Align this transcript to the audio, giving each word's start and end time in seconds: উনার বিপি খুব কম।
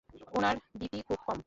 উনার 0.33 0.55
বিপি 0.79 0.99
খুব 1.07 1.19
কম। 1.25 1.39